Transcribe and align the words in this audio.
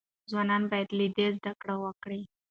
ځوانان 0.29 0.63
باید 0.71 0.89
له 0.97 1.05
ده 1.15 1.27
زده 1.35 1.51
کړه 1.61 1.75
وکړي. 1.83 2.21